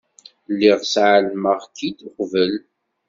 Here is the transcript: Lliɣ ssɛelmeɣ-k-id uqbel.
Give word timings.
Lliɣ 0.51 0.79
ssɛelmeɣ-k-id 0.83 1.99
uqbel. 2.09 2.53